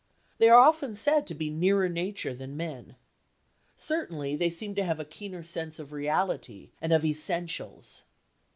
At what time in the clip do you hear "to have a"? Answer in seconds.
4.73-5.05